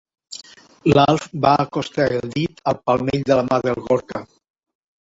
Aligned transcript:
L'Alf 0.93 1.27
va 1.43 1.51
acostar 1.65 2.09
el 2.17 2.33
dit 2.39 2.65
al 2.73 2.83
palmell 2.91 3.31
de 3.31 3.41
la 3.41 3.49
mà 3.53 3.63
del 3.71 3.89
Gorka. 3.89 4.29